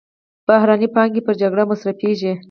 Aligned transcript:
بهرنۍ 0.47 0.87
پانګې 0.95 1.21
پر 1.25 1.33
جګړه 1.41 1.63
مصرفېږي. 1.69 2.33